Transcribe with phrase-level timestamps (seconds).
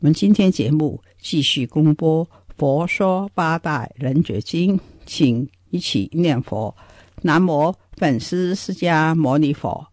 [0.00, 2.24] 我们今天节目继续公播
[2.56, 6.72] 《佛说八大人觉经》，请一起念佛：
[7.22, 9.84] 南无本师释迦牟尼佛，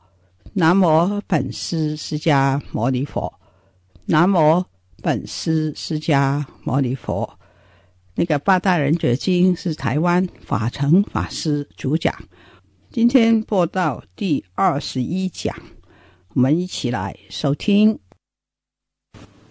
[0.53, 3.33] 南无本师释迦牟尼佛，
[4.05, 4.63] 南无
[5.01, 7.39] 本师释迦牟尼佛。
[8.13, 12.13] 那个八大人觉经是台湾法成法师主讲。
[12.91, 15.55] 今天播到第二十一讲，
[16.35, 17.97] 我们一起来收听。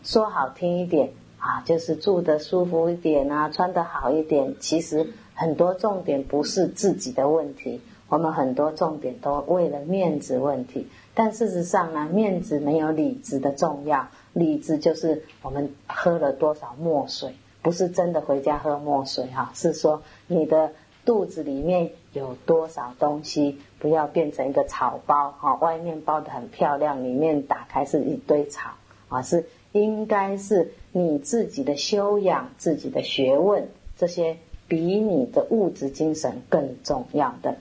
[0.04, 4.54] 說好聽一點啊，就是住得舒服一點啊，穿得好一點。
[4.60, 10.86] 其實很多重點不是自己的問題，我們很多重點都為了面子問題。
[11.14, 20.72] 但事實上呢，面子沒有裡子的重要，裡子就是我們喝了多少墨水，不是真的回家喝墨水哈，是說你的
[21.06, 28.68] 肚子裡面有多少東西，不要變成一個草包哈，外面包得很漂亮，里面打開是一堆草
[29.08, 29.46] 啊，是。
[29.74, 34.36] 应该是你自己的修养、自己的学问，这些
[34.68, 37.56] 比你的物质精神更重要的。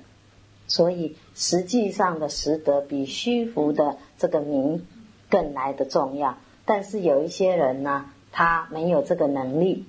[0.68, 4.86] 所以实际上的实德比虚浮的这个名
[5.28, 6.38] 更来的重要。
[6.66, 9.86] 但是有一些人呢，他没有这个能力，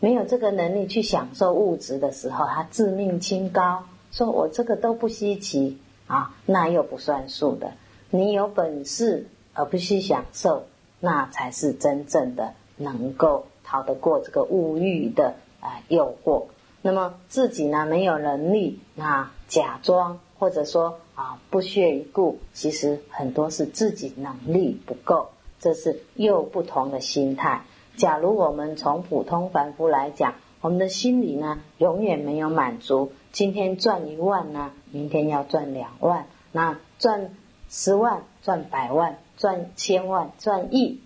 [0.00, 5.76] 没有这个能力去享受物质的时候，他自命清高，说我这个都不稀奇
[6.06, 7.74] 啊，那又不算数的。
[8.08, 10.64] 你有本事而不去享受。
[11.00, 16.44] 那才是真正的能够逃得过这个物欲的啊诱惑。
[16.82, 27.62] 那么自己呢没有能力，那假装或者说啊不屑一顾，其实很多是自己能力不够，这是又不同的心态。
[27.96, 33.12] 假如我们从普通凡夫来讲，我们的心裡呢永远没有满足。
[33.32, 37.34] 今天赚一万呢，明天要赚两万，那赚
[37.68, 39.18] 十万、赚百万。
[39.38, 41.00] 赚千万、赚亿，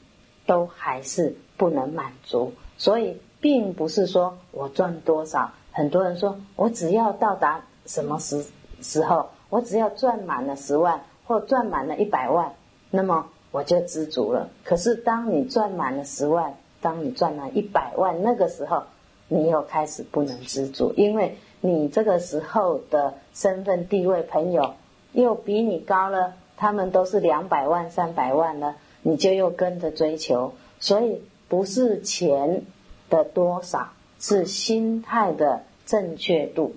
[0.46, 2.52] 都还是不能满足。
[2.76, 5.52] 所以，并不是说我赚多少。
[5.70, 8.44] 很多人说我只要到达什么时
[8.80, 12.54] 时候，我只要赚满了十万或赚满了一百万，
[12.90, 14.48] 那么我就知足了。
[14.64, 18.82] 可是，当你赚满了十万，当你赚了一百万，那个时候，
[19.28, 24.74] 你又开始不能知足，因为你这个时候的身份地位、朋友
[25.12, 26.34] 又比你高了。
[26.62, 32.62] 他们都是两百万、三百万了，你就又跟着追求，所以不是钱
[33.10, 33.88] 的多少，
[34.20, 36.76] 是心态的正确度。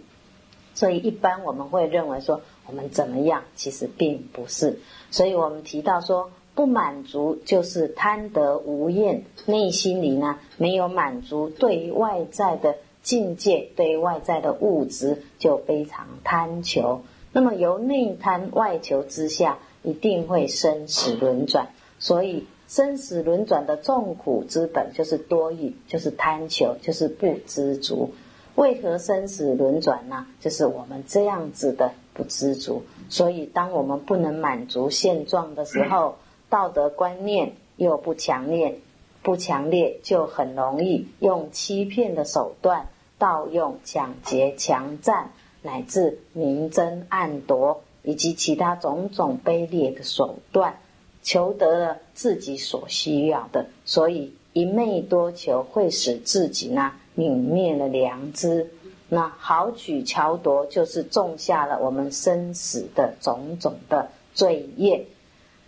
[0.73, 4.79] 所以一般我们会认为说我们怎么样，其实并不是。
[5.11, 17.01] 所以我们提到说不满足就是贪得无厌，内心里呢没有满足，对于外在的境界，对于外在的物质就非常贪求。
[17.31, 19.59] 那么由内贪外求之下。
[19.85, 21.65] 一定會生死輪轉，
[21.99, 28.11] 所以生死輪轉的眾苦之本就是多欲，就是贪求，就是不知足。
[28.55, 30.25] 為何生死輪轉呢？
[30.39, 32.83] 就是我們這樣子的不知足。
[33.09, 36.15] 所以當我們不能滿足現狀的時候，
[36.49, 38.79] 道德觀念又不強烈，
[39.21, 42.87] 不強烈就很容易用欺騙的手段，
[43.19, 45.31] 盜用、搶劫、強占，
[45.61, 47.81] 乃至明爭暗奪。
[48.05, 50.77] 以及其他种种卑劣的手段，
[51.23, 58.69] 求得了自己所需要的，所以一昧多求会使自己呢泯灭了良知。
[59.09, 65.05] 那豪取巧夺就是种下了我们生死的种种的罪业。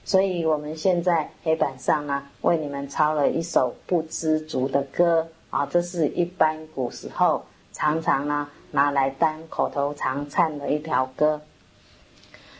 [0.04, 7.44] 所以我们现在黑板上呢为你们抄了一首不知足的歌啊，这是一般古时候
[7.74, 11.42] 常常呢拿来当口头常唱的一条歌。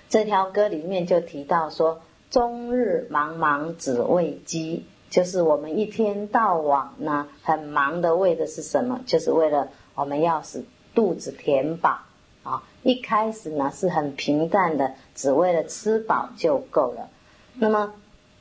[0.10, 2.02] 这条歌里面就提到说
[2.32, 9.02] ：“终日茫茫只为饥，就是我们一天到晚呢很忙的为的是什么？
[9.06, 10.64] 就是为了我们要使
[10.96, 12.00] 肚子填饱
[12.44, 12.64] 啊。
[12.84, 17.10] 一开始呢是很平淡的，只为了吃饱就够了。
[17.54, 17.94] 那么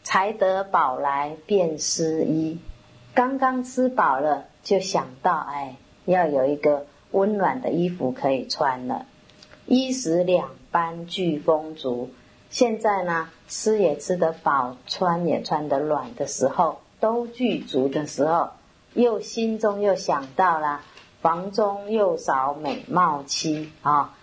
[0.05, 2.59] 才得饱来便失衣，
[3.13, 9.07] 刚刚吃饱了就想到哎，要有一个温暖的衣服可以穿了。
[9.67, 12.11] 衣食两般俱丰足，
[12.51, 18.51] 现在呢吃也吃得饱，穿也穿得暖的时候，都具足的时候，
[18.93, 20.83] 又心中又想到了
[21.23, 24.15] 房中又少美貌妻啊，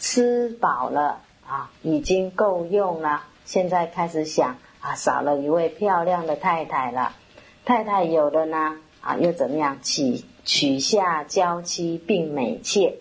[0.00, 7.12] 吃饱了啊，已经够用了，现在开始想啊，少了一位漂亮的太太了，
[7.64, 9.78] 太太有了呢啊，又怎么样？
[9.80, 12.96] 娶娶下娇妻并美妾。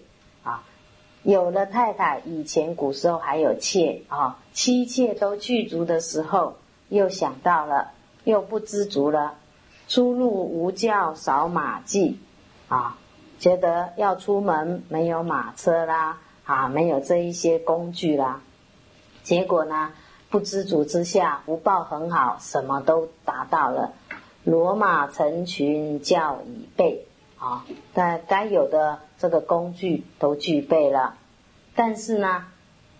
[1.24, 6.56] 有了太太，以前古时候还有妾啊，妻妾都具足的时候，
[6.88, 7.92] 又想到了，
[8.24, 9.36] 又不知足了。
[9.88, 12.20] 出入无轿少马迹
[12.68, 12.98] 啊，
[13.40, 18.42] 觉得要出门没有马车啦，啊，没有这一些工具啦。
[19.24, 19.92] 结果呢，
[20.30, 23.94] 不知足之下，福报很好，什么都达到了，
[24.46, 27.06] 骡马成群，轿已备。
[27.40, 31.16] 啊，但该有的这个工具都具备了，
[31.74, 32.48] 但是呢，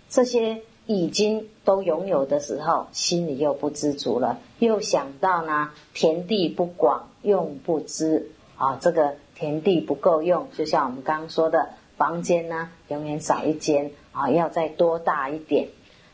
[0.08, 15.68] 这些已经都拥有的时候，心里又不知足了，又想到呢，田地不广，用不知啊，这个田地不够用，就像我们刚刚说的，房间呢永远少一间啊，要再多大一点，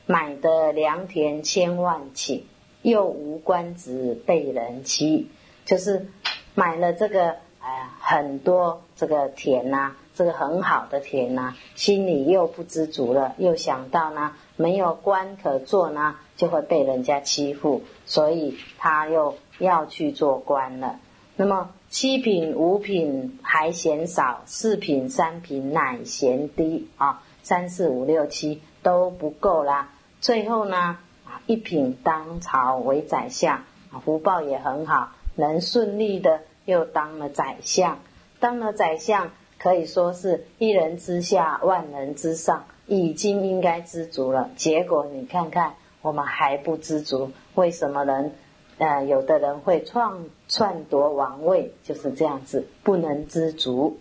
[0.07, 2.41] 买的良田千万顷，
[2.81, 5.29] 又无官职被人欺，
[5.63, 6.07] 就是
[6.55, 7.35] 买了这个。
[7.67, 20.99] 哎，很多这个田呐，这个很好的田呐，心里又不知足了，又想到呢，没有官可做呢，就会被人家欺负，所以他又要去做官了。
[21.37, 29.89] 那么七品五品还嫌少，四品三品乃嫌低啊，三四五六七都不够啦。
[30.21, 33.63] 最后呢，啊，一品当朝为宰相，
[34.03, 36.41] 福报也很好，能顺利的。
[36.65, 37.99] 又当了宰相，
[38.39, 44.49] 当了宰相可以说是一人之下，万人之上，已经应该知足了。
[44.57, 48.33] 结果你看看，我们还不知足，为什么人？
[48.77, 53.99] 呃，有的人会创篡夺王位，就是这样子，不能知足。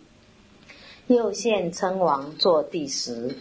[1.07, 3.37] 又现称王做第十，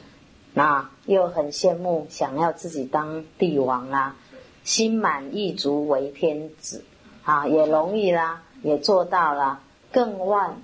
[0.53, 4.15] 那又很羡慕，想要自己当帝王啊，
[4.63, 6.83] 心满意足为天子
[7.23, 8.43] 啊，也容易啦。
[8.63, 9.59] 也做到了，
[9.91, 10.61] 更万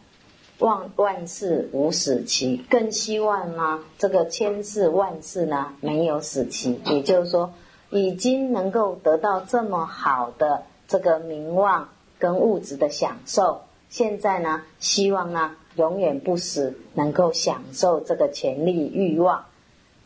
[0.58, 6.82] 万万事无死期，更希望呢，这个千事万事呢没有死期。
[6.86, 7.54] 也就是说，
[7.90, 19.46] 已经能够得到这么好的这个名望跟物质的享受，现在呢，希望呢永远不死，能够享受这个权力欲望，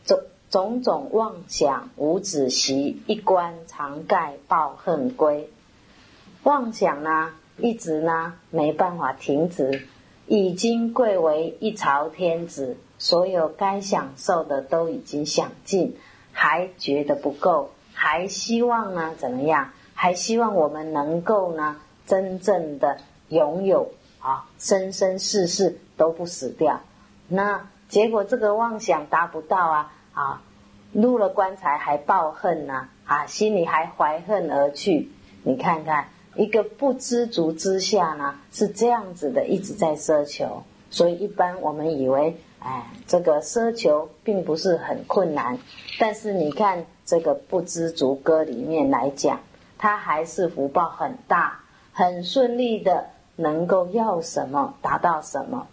[0.04, 0.20] 种
[0.50, 5.50] 种种妄想无止息，一关常盖报恨归，
[6.42, 7.32] 妄想呢。
[7.56, 9.86] 一直呢没办法停止，
[10.26, 15.96] 已经贵为一朝天子，所有该享受的都已经享尽，
[16.32, 19.70] 还觉得不够，还希望呢怎么样？
[19.94, 22.98] 还希望我们能够呢真正的
[23.28, 26.80] 拥有啊，生生世世都不死掉。
[27.28, 30.42] 那结果这个妄想达不到啊啊，
[30.92, 35.10] 入了棺材还抱恨呢啊，心里还怀恨而去。
[35.44, 36.08] 你看看。
[36.36, 40.64] 一个不知足之下呢，是这样子的，一直在奢求。
[40.90, 45.58] 所以一般我们以为，哎，这个奢求并不是很困难。
[45.98, 49.40] 但是你看这个不知足歌里面来讲，
[49.78, 51.60] 他还是福报很大，
[51.92, 55.68] 很顺利的，能够要什么达到什么。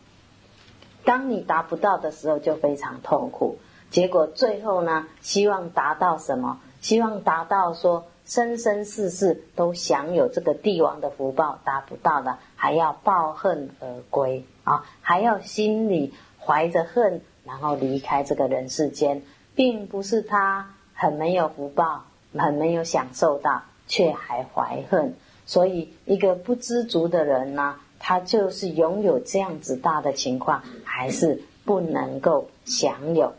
[1.03, 3.57] 当你达不到的时候，就非常痛苦。
[3.89, 6.59] 结果最后呢，希望达到什么？
[6.81, 8.05] 希望达到说。
[8.25, 14.85] 生生世世都享有这个帝王的福报，达不到的还要抱恨而归啊！
[15.01, 19.23] 还要心里怀着恨，然后离开这个人世间，
[19.55, 22.05] 并不是他很没有福报，
[22.37, 25.15] 很没有享受到，却还怀恨。
[25.45, 33.33] 所以，一个不知足的人呢，他就是拥有这样子大的情况，还是不能够享有。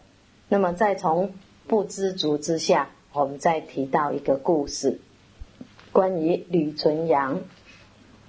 [0.48, 1.32] 那么，再从
[1.66, 2.90] 不知足之下。
[3.12, 4.98] 我们再提到一个故事，
[5.92, 7.40] 关于李纯阳。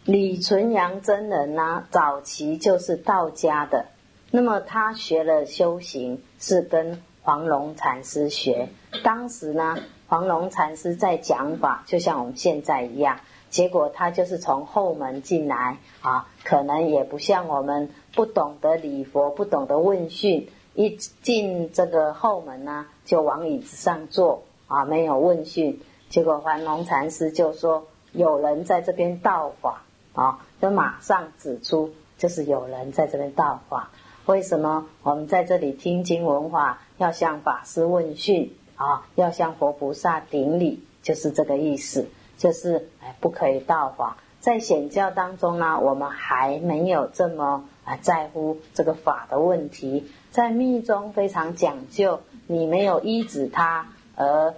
[0.03, 3.85] 李纯阳真人呢，早期就是道家的。
[4.31, 8.67] 那么他学了修行，是跟黄龙禅师学。
[9.03, 25.79] 当时呢，黄龙禅师在讲法，就像我们现在一样，结果他就是从后门进来啊，可能也不像我们不懂得礼佛，不懂得问讯，一进这个后门呢，就往椅子上坐啊，没有问讯。
[26.09, 33.91] 结果黄龙禅师就说有人在这边道法啊，就马上指出，就是有人在这边道法。
[34.25, 42.07] 为什么我们在这里听经闻法，要向法师问讯啊，要向佛菩萨顶礼，就是这个意思。
[42.35, 44.17] 就是哎，不可以道法。
[44.39, 50.11] 在显教当中呢，我们还没有这么啊在乎这个法的问题。
[50.31, 54.53] 在密中非常讲究，你没有依止他而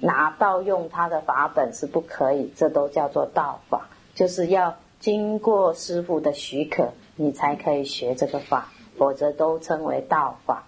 [0.00, 3.88] 拿到用他的法本是不可以，这都叫做道法。
[4.14, 10.64] 就是要经过师傅的许可，你才可以学这个法，否则都称为道法。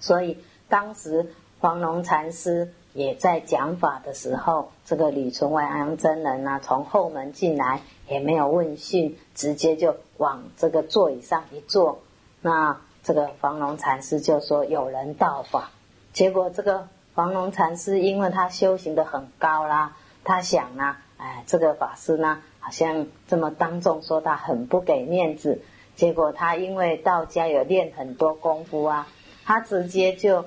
[0.00, 0.38] 所以
[0.68, 2.72] 当时黄龙禅师。
[2.96, 11.98] 也在讲法的时候，这个李存外安真人呢，从后门进来，也没有问讯，直接就往这个座椅上一坐。
[12.40, 15.72] 那这个黄龙禅师就说有人道法，
[16.14, 25.62] 结果这个黄龙禅师因为他修行的很高啦，他想呢，哎，这个法师呢，好像这么当众说他很不给面子。
[25.96, 29.08] 结果他因为道家有练很多功夫啊，
[29.44, 30.44] 他直接就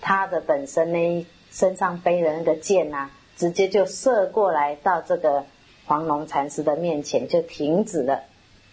[0.00, 1.26] 他的本身呢。
[1.50, 5.44] 身上背的那个剑呐，直接就射过来到这个
[5.86, 8.24] 黄龙禅师的面前，就停止了，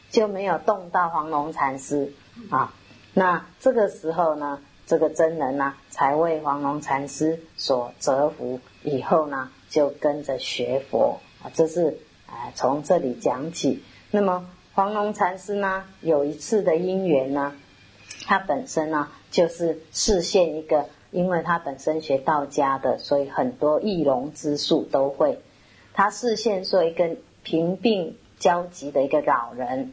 [0.10, 2.12] 就没有动到黄龙禅师
[2.50, 2.74] 啊。
[3.14, 11.52] 那这个时候呢，这个真人呢，才为黄龙禅师所折服，以后呢，就跟着学佛啊。
[11.54, 13.84] 这是啊，从这里讲起。
[14.12, 17.56] 那么黄龙禅师呢，有一次的因缘呢，
[18.26, 20.88] 他本身呢，就是视现一个。
[21.12, 25.42] 因为他本身学道家的，所以很多易容之术都会。
[25.94, 29.92] 他视线说一个贫病交集的一个老人，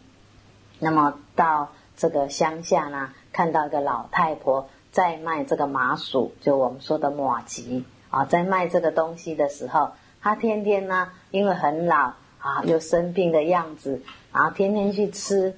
[0.79, 14.03] 那么到这个乡下呢，看到一个老太婆在卖这个麻薯，就我们说的马吉啊，在卖这个东西的时候，他天天呢，因为很老啊，又生病的样子，
[14.33, 15.55] 然后天天去吃，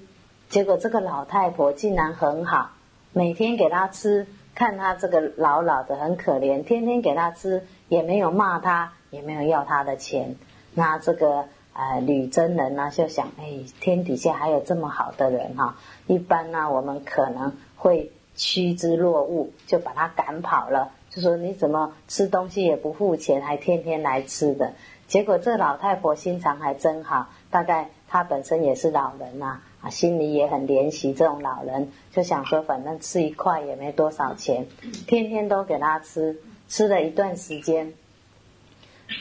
[0.51, 2.73] 结果这个老太婆竟然很好，
[3.15, 4.27] 每天给他吃。
[4.55, 10.37] 看他这个老老的很可怜，天天给他吃，也没有骂他，也没有要他的钱。
[10.75, 15.77] 那这个呃吕真人呢，就想，哎，天底下还有这么好的人哈。
[16.07, 20.93] 一般呢，我们可能会趋之若鹜，就把他赶跑了。
[21.11, 24.73] 就说你怎么吃东西也不付钱，还天天来吃的。
[25.07, 29.61] 结果这老太婆心肠还真好，大概她本身也是老人呐。
[29.83, 34.67] 啊，心里也很怜惜这种老人，就想说，反正吃一块也没多少钱，
[35.07, 36.41] 天天都给他吃。
[36.69, 37.93] 吃了一段时间，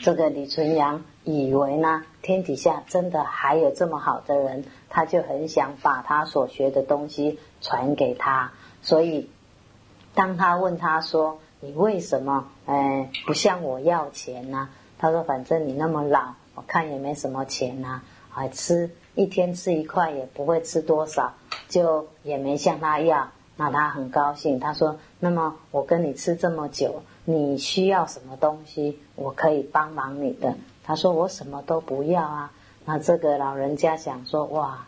[0.02, 8.52] 这个李纯阳以为呢，天底下真的还有这么好的人，他就很想把他所学的东西传给他。
[8.82, 9.30] 所以，
[10.14, 21.34] 当他问他说：“你为什么哎不向我要钱呢？”他说：“反正你那么老，我看也没什么钱呐，还吃。”一天吃一块也不会吃多少，
[21.68, 24.60] 就也没向他要，那他很高兴。
[24.60, 32.52] 他说：“那么我跟你吃这么久，你需要什么东西，我可以帮忙你的。”他说：“我什么都不要啊。”
[32.86, 34.86] 那这个老人家想说：“哇，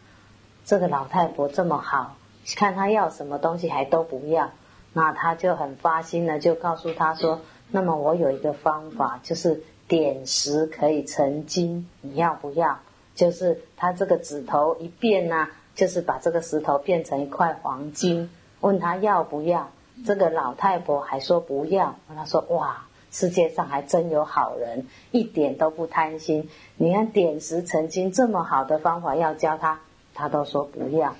[0.65, 2.17] 这个老太婆这么好，
[2.57, 4.51] 看他要什么东西还都不要。”
[4.95, 7.41] 那他就很发心的就告诉他说
[7.73, 12.79] ：“那么我有一个方法，就是点石可以成金，你要不要？”
[13.15, 18.31] 就是他这个指头一变呢，就是把这个石头变成一块黄金。
[18.61, 19.71] 问他要不要？
[20.07, 21.97] 这个老太婆还说不要。
[22.15, 26.49] 他说：“哇，世界上还真有好人，一点都不贪心。
[26.77, 29.81] 你看点石成金这么好的方法要教他，
[30.15, 31.15] 他都说不要。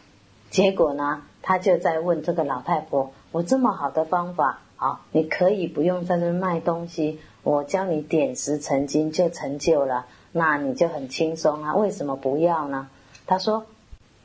[0.53, 10.05] 结果呢，他就在问这个老太婆：我这么好的方法，啊，你可以不用在那卖东西，我教你点石成金就成就了。”
[10.35, 11.75] 那你就很轻松啊？
[11.75, 12.89] 为什么不要呢？
[13.27, 13.65] 他说：“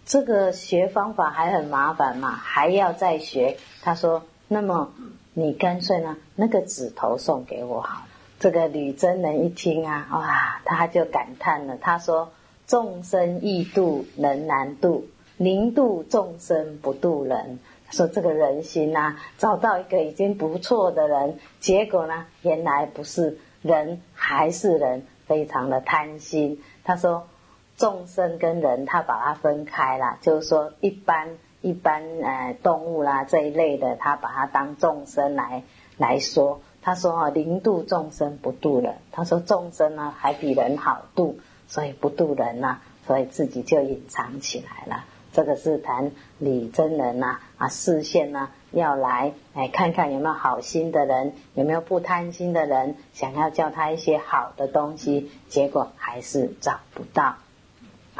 [0.05, 4.91] 这个学方法还很麻烦嘛，还要再学。”他说：“那么
[5.33, 8.07] 你干脆呢，那个指头送给我好了。”
[8.37, 11.77] 这个吕真人一听啊，哇，他就感叹了。
[11.77, 12.31] 他说
[12.67, 15.07] ：“众生易度人难度，
[15.37, 27.27] 宁度众生不度人。”他说：“这个人心呐，找到一个已经不错的人，结果呢，原来不是人，还是人。”非常的贪心，他说
[27.75, 35.63] 众生跟人，他把它分开了，就是说一般一般呃动物啦这一类的，他把它当众生来
[35.97, 36.61] 来说。
[36.81, 41.37] 他说啊，零度众生不度人，他说众生呢还比人好度。
[41.67, 45.03] 所以不渡人呐，所以自己就隐藏起来了。
[45.37, 57.35] 这个是谈李真人呐啊，视线呐要来哎看看有没有好心的人，有没有不贪心的人，想要教他一些好的东西，结果还是找不到。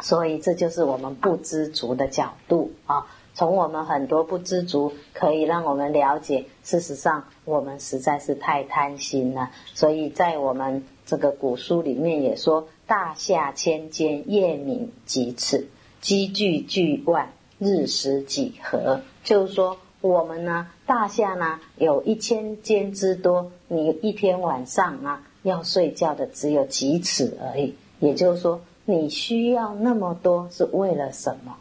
[0.00, 3.08] 所以这就是我们不知足的角度啊。
[3.34, 9.50] 从我们很多不知足，可以让我们了解，事实上我们实在是太贪心了。
[9.74, 15.66] 所以在我们这个古书里面也说：“大夏千间，夜敏几尺，
[16.00, 27.74] 积聚聚万，日食几何。”就是说，我们呢，大夏呢，有一千间之多，你一天晚上啊，要睡觉的只有几尺而已。
[28.00, 31.56] 也就是说，你需要那么多是为了什么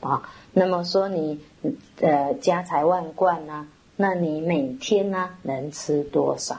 [0.00, 0.30] 啊？
[0.52, 1.40] 那么说你
[2.00, 3.66] 呃家财万贯呢？
[3.96, 6.58] 那你每天呢能吃多少？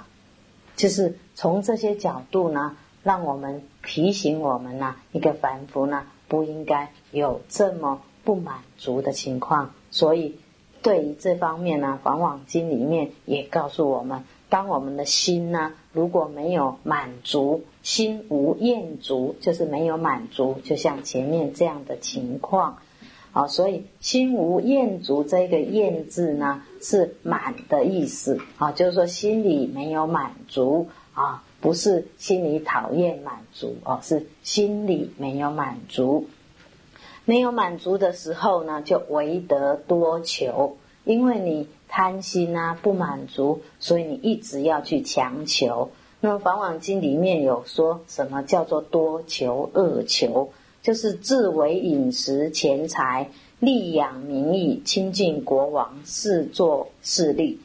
[0.75, 9.73] 就是从这些角度呢，让我们提醒我们呢，一个凡夫呢不应该有这么不满足的情况。
[9.89, 10.37] 所以
[10.81, 22.77] 对于这方面呢，《法网经》里面也告诉我们，当我们的心呢如果没有满足，心无厌足，就是没有满足，就像前面这样的情况。
[23.33, 36.27] 好，所以心无厌足这个厌字呢，是满的意思啊，就是说心里没有满足啊，不是心里讨厌满足哦，是心里没有满足。
[37.23, 45.91] 没有满足的时候呢，就唯得多求，因为你贪心啊，不满足，所以你一直要去强求。
[46.19, 50.51] 那么《法网经》里面有说什么叫做多求、恶求？
[50.81, 57.59] 就是自为饮食、钱财、利养民意、亲近国王、事作势力、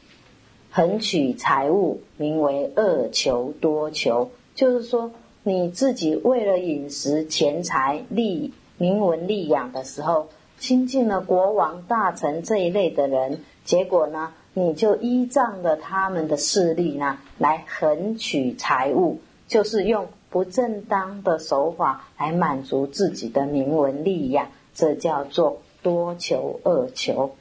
[0.77, 4.29] 横取财物，名为恶求多求。
[4.53, 5.09] 就是说，
[5.41, 10.27] 你自己为了饮食、钱财、利名闻利养的时候，
[10.59, 20.07] 亲近了国王、大臣这一类的人，结果呢，你就依仗着他们的势力呢，来横取财物，就是用。
[20.29, 27.31] 不正当的手法来满足自己的名闻利养，这叫做多求恶求。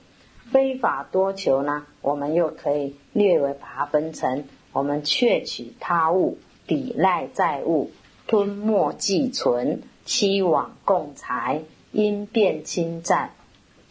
[0.52, 7.90] 非法多求呢，我们又可以略微把它分成：我们窃取他物、抵赖债务、
[8.28, 13.32] 吞没寄存、欺罔共财、因变侵占、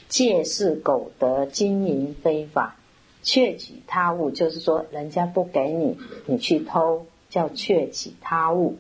[0.08, 2.78] 借势苟得、经营非法。
[3.22, 8.78] 窃取他物就是说，人家不给你，你去偷，叫窃取他物。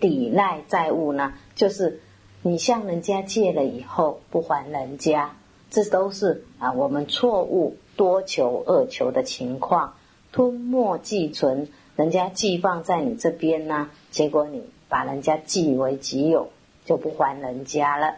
[0.00, 2.00] 抵赖债务呢，就是
[2.40, 5.36] 你向人家借了以后不还人家，
[5.68, 9.92] 这都是啊我们错误多求恶求的情况。
[10.30, 16.48] 吞没寄存，人家寄放在你这边呢，结果你把人家据为己有，
[16.84, 18.14] 就不还人家了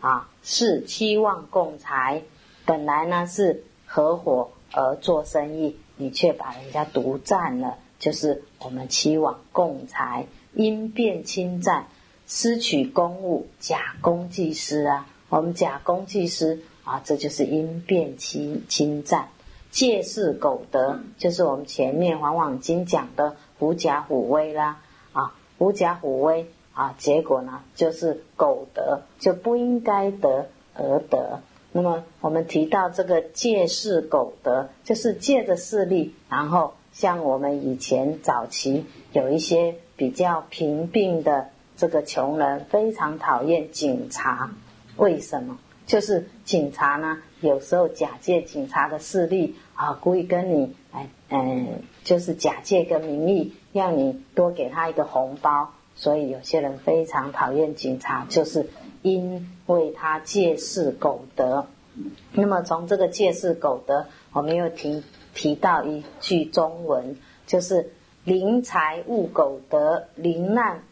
[0.00, 0.28] 啊。
[0.42, 2.22] 是期望共财，
[2.64, 10.26] 本来呢是合伙而做生意，你却把人家独占了，就是我们期望共财。
[10.54, 11.86] 因变侵占，
[12.26, 15.06] 私取公物，假公济私啊！
[15.28, 19.28] 我们假公济私啊，这就是因变侵侵占。
[19.70, 24.80] 借势苟得，就是我们前面《往往经》讲的狐假虎威啦
[25.12, 31.40] 啊，狐假虎威啊，结果呢就是苟得，就不应该得而得。
[31.72, 39.76] 那么我们提到这个借势苟得，就是借着势力，然后像我们以前早期有一些。
[39.98, 44.48] 比较贫病的这个穷人非常讨厌警察，
[44.96, 45.58] 为什么？
[45.88, 55.72] 就是警察呢，有时候假借警察的势力啊，故意跟你哎嗯，就是假借个名义，让你多给他一个红包。
[55.96, 58.70] 所以有些人非常讨厌警察，就是
[59.02, 61.66] 因为他借势苟得。
[62.30, 65.02] 那么从这个借势苟得，我们又提
[65.34, 67.16] 提到一句中文，
[67.48, 67.90] 就是。
[68.24, 70.82] 临财勿苟得，临难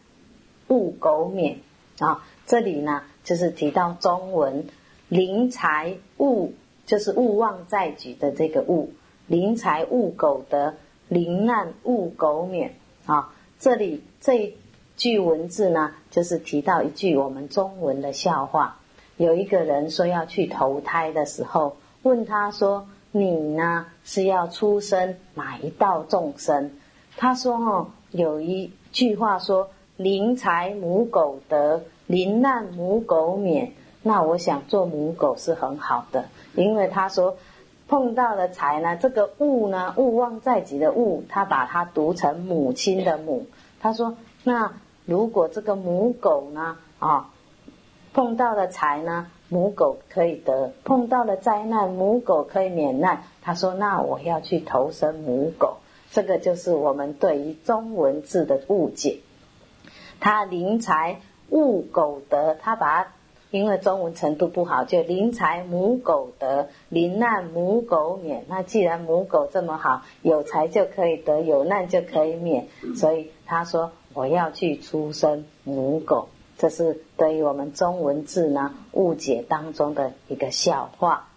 [0.69, 1.59] 勿苟免
[1.99, 2.25] 啊！
[2.47, 4.65] 这里呢，就是提到中文，
[5.09, 6.53] 临财勿
[6.85, 8.91] 就是勿忘在举的这个勿，
[9.27, 10.75] 临财勿苟得，
[11.07, 12.73] 临难勿苟免
[13.05, 13.33] 啊！
[13.59, 14.55] 这里这一
[14.97, 18.79] 句文字呢，就是提到一句我们中文的笑话。
[19.15, 26.71] 有一个人说要去投胎的时候，问他说：“你呢是要出生哪一道众生？”
[27.17, 33.71] 他说：“哦，有一句话说‘临财母狗得，临难母狗免’。
[34.07, 37.37] 那我想做母狗是很好的，因为他说
[37.87, 43.45] 碰到了财呢，这个物呢，勿忘在己的物，他把它读成母亲的母。
[43.79, 44.73] 他说：那
[45.05, 47.29] 如果这个母狗呢，啊，
[48.13, 53.23] 碰到了财呢，母狗可以得；碰到了灾难，母狗可以免难。
[53.41, 55.77] 他说：“那我要去投生母狗。”
[56.11, 59.19] 这个就是我们对于中文字的误解。
[60.19, 63.13] 他临财物狗得，他把
[63.51, 68.43] 因为中文程度不好，就临财母狗得，临难母狗免。
[68.47, 76.29] 那既然母狗这么好，有财就可以得，有难就可以免，所以他说我要去出生母狗。
[76.57, 81.27] 这是对于我们中文字呢误解当中的一个笑话。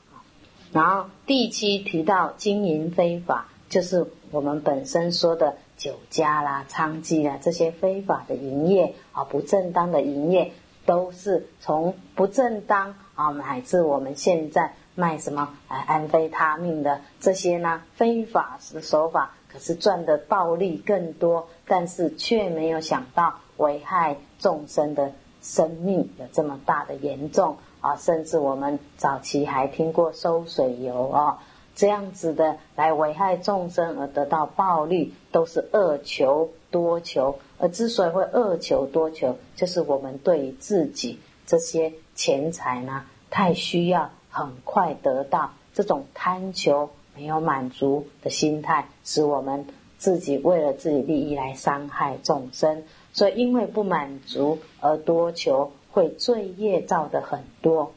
[0.73, 5.57] 然后第七提到经营非法，就是我们本身说的。
[5.81, 10.53] 酒家啦、娼妓啦，这些非法的营业啊、不正当的营业，
[10.91, 31.39] 都是从不正当啊，乃至我们现在卖什么啊安非他命的这些呢，非法的手法，可是赚的暴利更多，但是却没有想到危害众生的生命有这么大的严重啊，甚至我们早期还听过收水油啊。
[31.77, 37.39] 这样子的来危害众生而得到暴利，都是恶求多求。
[37.61, 49.67] 而之所以会恶求多求，就是我们对于自己这些钱财呢，太需要很快得到，这种贪求没有满足的心态，使我们
[49.99, 52.83] 自己为了自己利益来伤害众生。
[53.13, 57.93] 所以因为不满足而多求，会罪业造的很多。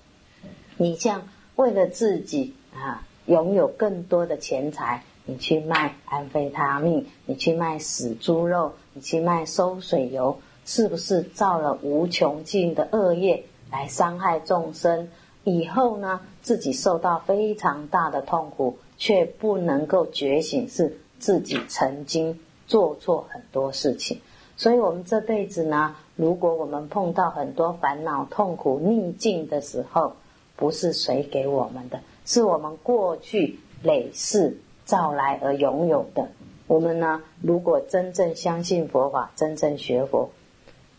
[0.77, 3.07] 你像为了自己啊。
[3.25, 15.09] 拥有更多的钱财，你去卖安非他命，你去卖死猪肉，你去卖收水油，是不是造了无穷尽的恶业来伤害众生？
[15.43, 24.21] 以后呢，自己受到非常大的痛苦，却不能够觉醒，是自己曾经做错很多事情。
[24.55, 30.13] 所以，我们这辈子呢，如果我们碰到很多烦恼、痛苦、逆境的时候，
[30.55, 31.99] 不是谁给我们的。
[32.25, 36.29] 是我们过去累世造来而拥有的。
[36.67, 40.29] 我们呢，如果真正相信佛法，真正学佛，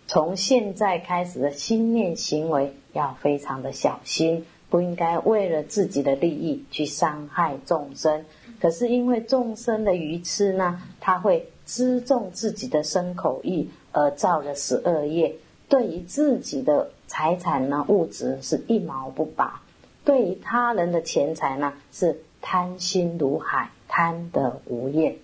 [0.06, 8.24] 从现在开始的心念行为要非常的小心，不应该为了自己的利益去伤害众生。
[8.60, 15.34] 可是因为众生的愚痴呢，他会知重自己的身口意而造了十二业，
[15.68, 19.62] 对于自己的财产呢物质是一毛不拔。
[20.04, 25.18] 对于他人的钱财呢，是贪心如海，贪得无厌。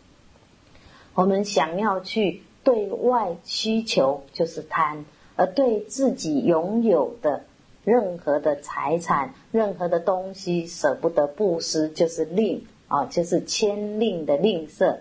[1.14, 5.02] 我们想要去对外需求，就是贪；
[5.34, 7.42] 而对自己拥有的
[7.82, 14.98] 任何的财产、任何的东西，舍不得布施，就是吝啊，就是谦吝的吝啬。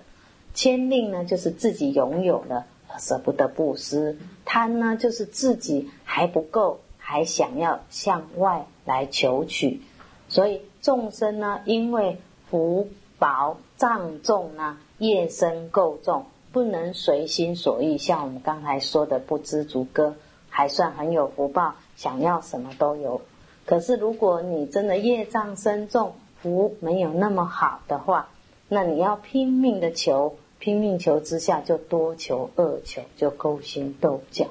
[0.55, 2.65] 谦吝呢，就是自己拥有了，
[2.97, 6.79] 舍不得布施；贪呢，就是自己还不够。
[6.97, 9.81] 还想要向外来求取，
[10.27, 12.19] 所以众生呢，因为
[12.51, 12.87] 福
[13.19, 17.97] 薄障重呢，业深够重，不能随心所欲。
[17.97, 20.15] 像我们刚才说的不知足歌，
[20.49, 23.21] 还算很有福报，想要什么都有。
[23.65, 28.29] 可是如果你真的业障深重，福没有那么好的话，
[28.67, 34.47] 那你要拼命的求，拼命求之下就多求恶求，就勾心斗角。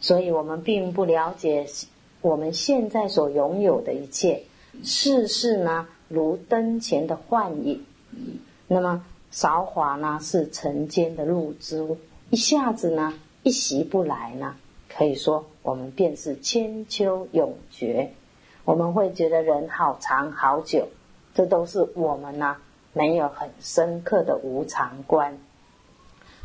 [0.00, 1.66] 所以我们并不了解。
[2.20, 4.42] 我们现在所拥有的一切，
[4.82, 7.84] 世事呢，如灯前的幻影；
[8.66, 11.98] 那么韶华呢，是晨间的露珠，
[12.30, 14.56] 一下子呢，一袭不来呢。
[14.88, 18.12] 可以说，我们便是千秋永绝。
[18.64, 20.88] 我们会觉得人好长好久，
[21.34, 22.56] 这都是我们呢
[22.92, 25.38] 没有很深刻的无常观。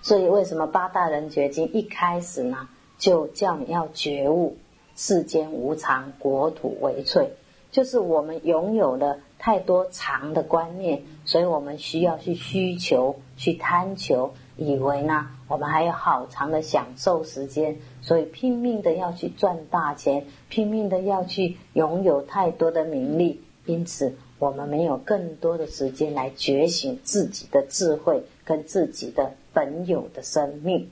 [0.01, 4.57] 所以，为什么八大人觉经一开始呢，就叫你要觉悟？
[4.95, 7.31] 世间无常，国土为脆，
[7.71, 30.89] 就是我们拥有了太多长的观念，所以我们需要去需求、去贪求，以为呢我们还有好长的享受时间，所以拼命的要去赚大钱，拼命的要去拥有太多的名利，因此我们没有更多的时间来觉醒自己的智慧跟自己的本有的生命。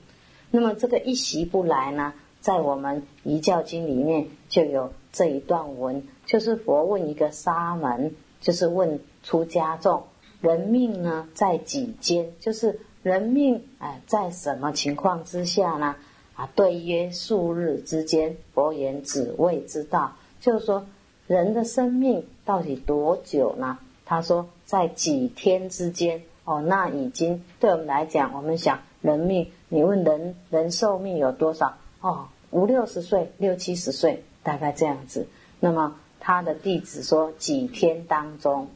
[0.50, 2.12] 那么这个一习不来呢？
[2.42, 10.02] 在我们遗教经里面就有这一段文，就是佛问一个沙门，就是问出家众，
[10.42, 12.30] 人命呢在几间？
[12.38, 15.96] 就是人命哎在什么情况之下呢？
[16.34, 18.36] 啊，对曰数日之间。
[18.52, 20.84] 佛言只未之道，就是说
[21.26, 23.78] 人的生命到底多久呢？
[24.04, 26.22] 他说在几天之间。
[26.44, 31.76] 哦，那已经对我们来讲，我们想人命，你问人人寿命有多少？
[32.00, 35.28] 哦，五六十岁、六七十岁，大概这样子。
[35.60, 38.68] 那么他的弟子说几天当中，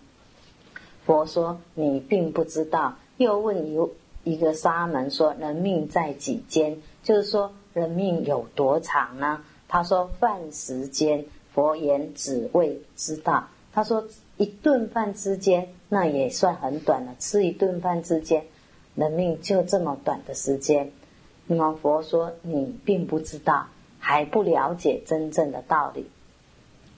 [1.04, 2.96] 佛说你并不知道。
[3.18, 3.78] 又问一
[4.24, 6.82] 一个沙门说人命在几间？
[7.04, 9.44] 就是说人命有多长呢？
[9.68, 13.46] 他说饭时间，佛言只为知道。
[13.72, 17.14] 他说一顿饭之间，那也算很短了。
[17.20, 18.44] 吃一顿饭之间，
[18.96, 20.90] 人命就这么短的时间。
[21.46, 23.68] 那么佛说你并不知道，
[24.00, 26.10] 还不了解真正的道理。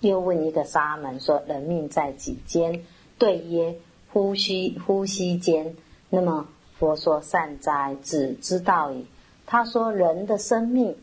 [0.00, 2.84] 又问一个沙门说人命在几间？
[3.18, 3.76] 对曰
[4.12, 5.74] 呼吸呼吸间。
[6.08, 9.06] 那么佛说善哉，子知道矣。
[9.44, 10.96] 他说人的生命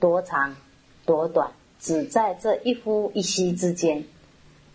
[0.00, 0.56] 多长
[1.04, 4.04] 多短，只在这一呼一吸之间。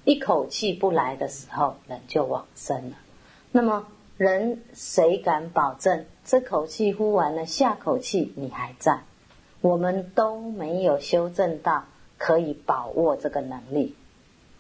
[0.06, 2.98] 一口气不来的时候，人就往生了。
[3.52, 9.02] 那么人谁敢保证这口气呼完了，下口气你还在？
[9.62, 11.84] 我们都没有修正到
[12.18, 13.96] 可以把握这个能力。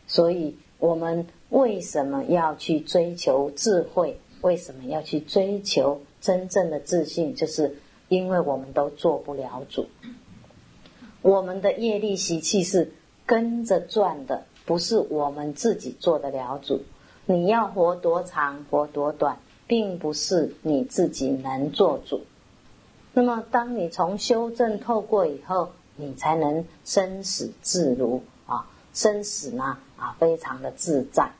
[0.07, 4.19] 所以，我们为什么要去追求智慧？
[4.41, 7.35] 为什么要去追求真正的自信？
[7.35, 9.87] 就是因为我们都做不了主，
[11.21, 12.91] 我们的业力习气是
[13.25, 14.45] 跟着转的。
[14.65, 16.81] 不是我们自己做得了主，
[17.25, 22.21] 你要活多长活多短，并不是你自己能做主。
[23.13, 28.65] 那么，当你从修正透过以后，你才能生死自如啊！
[28.93, 31.31] 生死呢啊，非常的自在。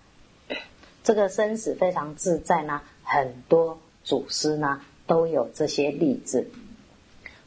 [1.04, 6.48] 这个生死非常自在呢，很多祖师呢都有这些例子。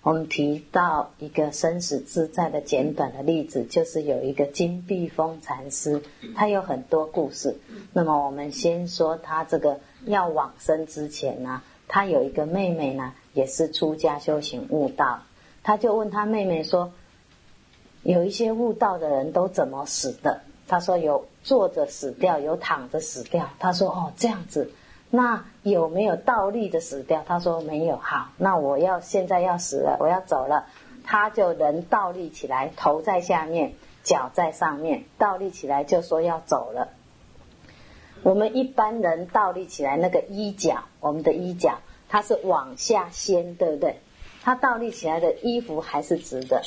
[0.03, 6.03] 我们提到一个生死自在的简短的例子，就是有一个金碧峰禅师，
[6.35, 7.59] 他有很多故事。
[7.92, 15.23] 那么我们先说他这个要往生之前呢，他有一个妹妹呢，也是出家修行悟道，
[15.62, 16.94] 他就问他妹妹说
[18.02, 24.70] ：“有一些悟道的人都怎么死的？”他说：“有坐着死掉，有躺着死掉。”他说：“哦，这样子。”
[25.12, 27.24] 那有没有倒立的死掉？
[27.26, 27.96] 他说没有。
[27.96, 30.66] 好，那我要现在要死了，我要走了。
[31.04, 33.72] 他就人倒立起来，头在下面，
[34.04, 36.90] 脚在上面，倒立起来就说要走了。
[38.22, 43.98] 我们一般人倒立起来，那个衣角，我们的衣角，它是往下掀，对不对？
[44.44, 46.62] 他倒立起来的衣服还是直的。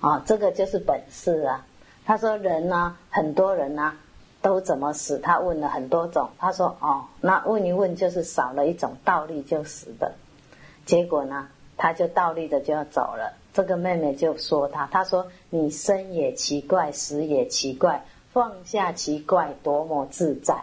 [0.00, 1.66] 啊，这个就是本事啊。
[2.04, 3.92] 他说人呢，很多人呢。
[4.42, 5.18] 都怎么死？
[5.18, 6.28] 他问了很多种。
[6.38, 10.12] 他说：“哦，那问一问就是少了一种倒立就死的。
[10.84, 13.32] 结果呢，他就倒立的就要走了。
[13.52, 20.62] 这个妹妹就说他：他说你生也奇怪，死也奇怪，放下奇怪，多么自在。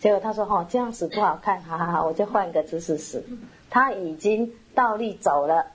[0.00, 3.22] 结果他说：哦，这样死不好看，哈哈哈，我就换个姿势死。
[3.68, 5.66] 他已经倒立走了。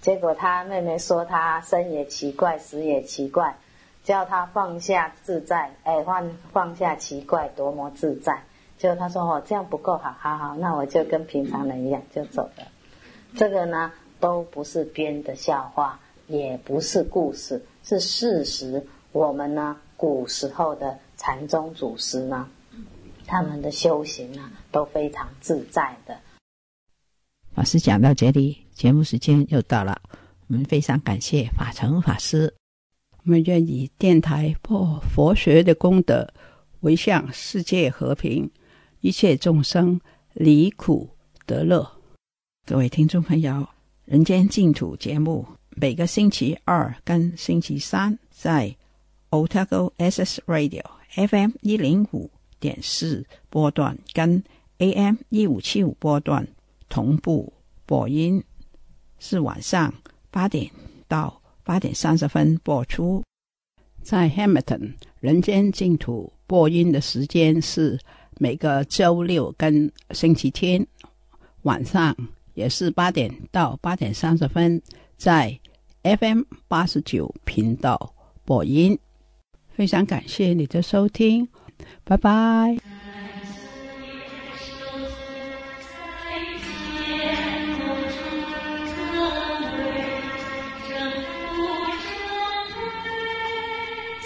[0.00, 3.56] 结果他妹妹说他生也奇怪，死也奇怪。”
[4.04, 8.42] 叫他放下自在，哎，放放下奇怪，多么自在！
[8.78, 12.68] 结果他说：“哦，这样不够好，好好，那我就跟平常人一样就走了。”
[13.36, 18.86] 这个呢，都不是编的笑话，也不是故事，是事实。
[19.12, 22.48] 我们呢，古时候的禅宗祖师呢，
[23.26, 26.16] 他们的修行呢，都非常自在的。
[27.58, 30.00] 法师讲到这里，节目时间又到了，
[30.46, 32.54] 我们非常感谢法成法师。
[33.24, 36.32] 我们愿以电台播佛学的功德，
[36.82, 38.48] 为向世界和平，
[39.00, 40.00] 一切众生
[40.34, 41.10] 离苦
[41.46, 41.84] 得乐。
[42.64, 43.50] 各位听众朋友，
[44.04, 48.72] 《人间净土》节目每个星期二跟星期三在
[49.30, 54.44] Otago SS Radio FM 一零五点四波段跟
[54.78, 56.46] AM 一五七五波段
[56.88, 57.52] 同步
[57.86, 58.42] 播音，
[59.18, 59.92] 是晚上
[60.30, 60.70] 八点
[61.06, 61.40] 到。
[61.64, 63.22] 八点三十分播出，
[64.00, 68.00] 在 Hamilton 人间净土播音的时间是
[68.38, 70.86] 每个周六跟星期天
[71.64, 72.16] 晚上，
[72.54, 74.80] 也是八点到八点三十分，
[75.18, 75.60] 在
[76.04, 78.14] FM 八十九频道
[78.46, 78.98] 播音。
[79.68, 81.46] 非常感谢你的收听，
[82.02, 82.97] 拜拜。